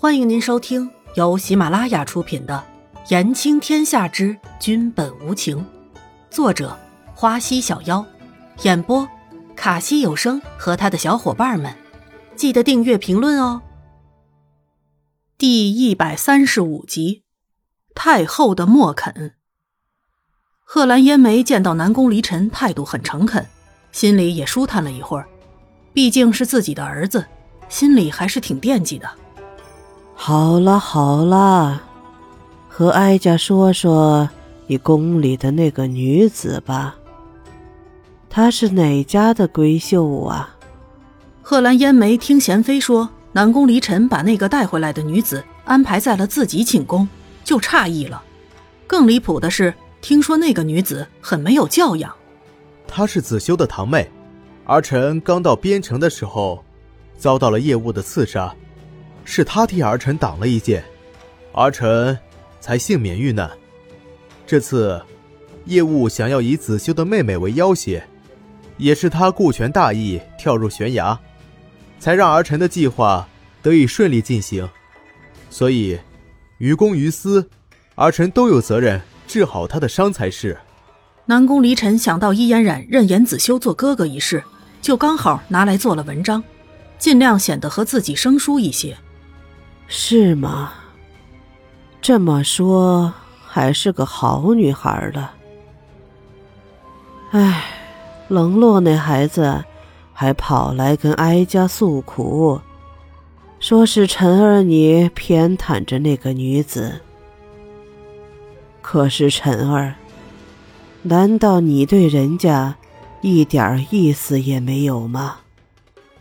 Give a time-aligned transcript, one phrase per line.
[0.00, 2.64] 欢迎您收听由喜马拉雅出品的
[3.10, 5.58] 《言情天下之君本无情》，
[6.30, 6.78] 作者
[7.16, 8.06] 花溪小妖，
[8.62, 9.08] 演播
[9.56, 11.74] 卡西有声和他的小伙伴们。
[12.36, 13.60] 记得订阅、评论哦。
[15.36, 17.24] 第一百三十五集，
[17.92, 19.34] 太后的莫肯。
[20.62, 23.44] 贺兰烟梅见到南宫离尘态度很诚恳，
[23.90, 25.28] 心里也舒坦了一会儿。
[25.92, 27.26] 毕竟是自己的儿子，
[27.68, 29.10] 心里还是挺惦记的。
[30.20, 31.80] 好了好了，
[32.68, 34.28] 和哀家说说
[34.66, 36.96] 你宫里的那个女子吧。
[38.28, 40.56] 她是哪家的闺秀啊？
[41.40, 47.08] 贺兰烟梅听贤妃说南宫离尘把那个带回来的女子安排在了自己寝宫，
[47.44, 48.20] 就诧异了。
[48.88, 52.12] 更离谱的是，听说那个女子很没有教养。
[52.88, 54.10] 她是子修的堂妹，
[54.64, 56.64] 儿臣刚到边城的时候，
[57.16, 58.52] 遭到了叶雾的刺杀。
[59.30, 60.82] 是他替儿臣挡了一剑，
[61.52, 62.18] 儿臣
[62.60, 63.50] 才幸免遇难。
[64.46, 65.00] 这次
[65.66, 68.02] 叶务想要以子修的妹妹为要挟，
[68.78, 71.16] 也是他顾全大义跳入悬崖，
[72.00, 73.28] 才让儿臣的计划
[73.60, 74.66] 得以顺利进行。
[75.50, 75.98] 所以，
[76.56, 77.46] 于公于私，
[77.96, 80.56] 儿臣都有责任治好他的伤才是。
[81.26, 84.42] 南宫离尘想到伊嫣然认颜子修做哥哥一事，
[84.80, 86.42] 就刚好拿来做了文章，
[86.98, 88.96] 尽量显得和自己生疏一些。
[89.88, 90.72] 是吗？
[92.00, 93.12] 这么说，
[93.46, 95.32] 还是个好女孩了。
[97.30, 97.64] 唉，
[98.28, 99.64] 冷落那孩子，
[100.12, 102.60] 还跑来跟哀家诉苦，
[103.58, 107.00] 说是陈儿你偏袒着那个女子。
[108.82, 109.94] 可是陈儿，
[111.02, 112.76] 难道你对人家
[113.22, 115.38] 一点意思也没有吗？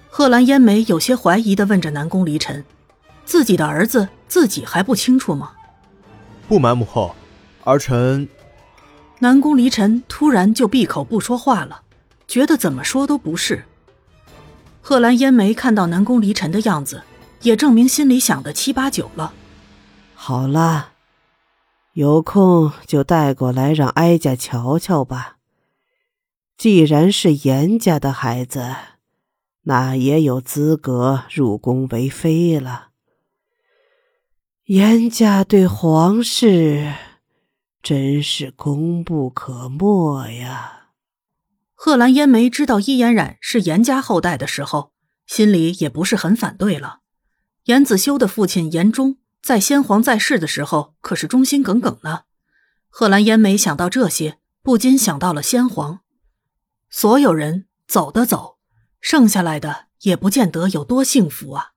[0.09, 2.63] 贺兰烟梅有些怀疑的问着南宫离尘。
[3.27, 5.51] 自己的儿子自己还不清楚吗？
[6.47, 7.13] 不瞒母后，
[7.65, 8.29] 儿臣……
[9.19, 11.81] 南宫离尘突然就闭口不说话了，
[12.25, 13.65] 觉得怎么说都不是。
[14.81, 17.03] 贺兰烟梅看到南宫离尘的样子，
[17.41, 19.33] 也证明心里想的七八九了。
[20.15, 20.91] 好了，
[21.93, 25.35] 有空就带过来让哀家瞧瞧吧。
[26.57, 28.73] 既然是严家的孩子，
[29.63, 32.85] 那也有资格入宫为妃了。
[34.67, 36.93] 严家对皇室
[37.81, 40.89] 真是功不可没呀。
[41.73, 44.91] 贺兰烟梅知道伊嫣然是严家后代的时候，
[45.25, 46.99] 心里也不是很反对了。
[47.67, 52.23] 严子修的父亲严忠在先皇在世的时候可是忠心耿耿呢。
[52.89, 56.01] 贺兰烟梅想到这些，不禁想到了先皇。
[56.89, 58.57] 所有人走的走，
[58.99, 61.71] 剩下来的也不见得有多幸福啊。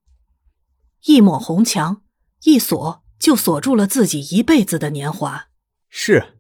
[1.05, 2.03] 一抹红墙。
[2.45, 5.49] 一锁就锁住了自己一辈子的年华。
[5.89, 6.39] 是，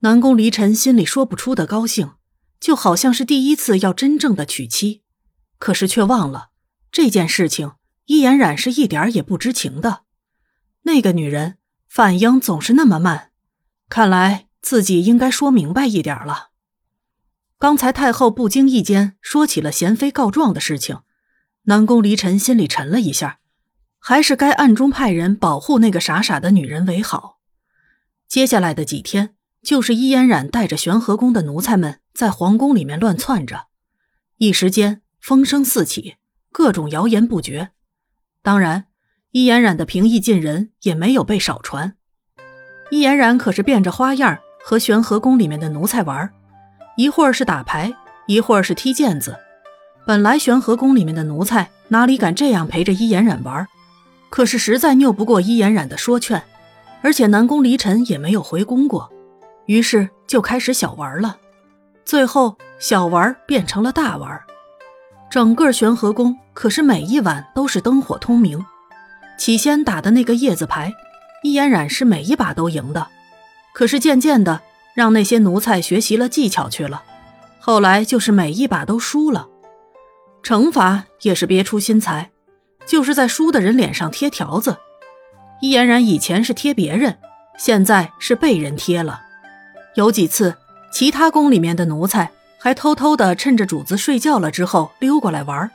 [0.00, 2.12] 南宫离尘心里说不出的高兴，
[2.58, 5.02] 就好像是第一次要真正的娶妻，
[5.58, 6.50] 可是却忘了
[6.92, 7.72] 这件事情，
[8.06, 10.04] 伊嫣染是一点也不知情的。
[10.82, 13.32] 那个女人反应总是那么慢，
[13.88, 16.50] 看来自己应该说明白一点了。
[17.58, 21.00] 刚才太后不经意间说起了贤妃告状的事情，
[21.64, 23.39] 南宫离尘心里沉了一下。
[24.00, 27.38] 还是该暗中派人保护那个傻傻的女人为好。
[28.26, 33.66] 接下来的几天，就是伊嫣然带着玄和宫的奴才们在皇宫里面乱窜着，
[34.38, 36.16] 一时间风声四起，
[36.50, 37.70] 各种谣言不绝。
[38.42, 38.86] 当然，
[39.32, 41.94] 伊嫣然的平易近人也没有被少传。
[42.90, 46.32] 伊嫣然可是变着花样和玄和宫里面的奴才玩，
[46.96, 47.92] 一会儿是打牌，
[48.26, 49.36] 一会儿是踢毽子。
[50.06, 53.68] 本来玄和宫里面的奴才哪里敢这样陪着伊嫣然玩？
[54.30, 56.42] 可是实在拗不过伊嫣然的说劝，
[57.02, 59.10] 而且南宫离尘也没有回宫过，
[59.66, 61.36] 于是就开始小玩了。
[62.04, 64.40] 最后小玩变成了大玩，
[65.30, 68.64] 整个玄和宫可是每一晚都是灯火通明。
[69.36, 70.92] 起先打的那个叶子牌，
[71.42, 73.08] 伊嫣然是每一把都赢的，
[73.74, 74.60] 可是渐渐的
[74.94, 77.02] 让那些奴才学习了技巧去了，
[77.58, 79.48] 后来就是每一把都输了，
[80.42, 82.30] 惩罚也是别出心裁。
[82.86, 84.76] 就是在输的人脸上贴条子，
[85.60, 87.18] 伊嫣然以前是贴别人，
[87.58, 89.22] 现在是被人贴了。
[89.94, 90.56] 有几次，
[90.92, 95.70] 其他宫里面的奴才还偷偷的趁着主子睡觉了之后溜过来玩，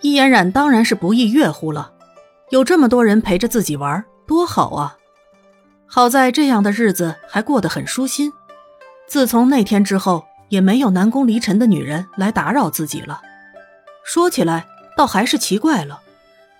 [0.00, 1.92] 伊嫣然当然是不亦乐乎了。
[2.50, 4.96] 有这么多人陪着自己玩，多好啊！
[5.86, 8.32] 好在这样的日子还过得很舒心。
[9.06, 13.20] 自从那天之后，也没有南宫离尘的女人来打扰自己了。
[14.04, 16.00] 说起来，倒还是奇怪了。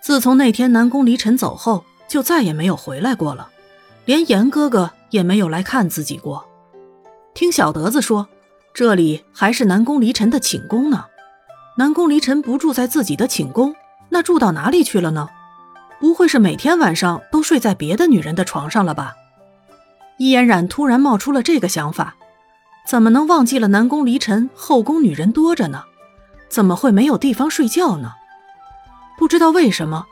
[0.01, 3.49] 自从那天南宫离尘走后，就再也没有回来过了，
[4.05, 6.45] 连严哥哥也没有来看自己过。
[7.33, 8.27] 听小德子说，
[8.73, 11.05] 这里还是南宫离尘的寝宫呢。
[11.77, 13.75] 南宫离尘不住在自己的寝宫，
[14.09, 15.29] 那住到哪里去了呢？
[15.99, 19.13] 不会是每天晚上都睡在别的女人的床上了吧？
[20.17, 22.15] 易嫣然突然冒出了这个想法，
[22.87, 25.83] 怎么能忘记了南宫离尘后宫女人多着呢？
[26.49, 28.13] 怎么会没有地方睡觉呢？
[29.29, 30.07] 不知道为什么，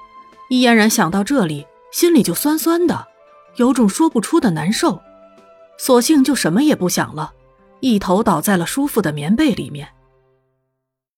[0.48, 3.08] 易嫣然想到这里，心里就酸酸的，
[3.56, 5.02] 有种说不出的难受，
[5.80, 7.34] 索性就什么也不想了，
[7.80, 9.90] 一头倒在了舒服的棉被里面。